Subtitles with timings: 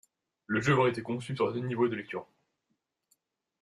[0.47, 2.25] Le jeu aurait été conçu sur deux niveaux de lecture.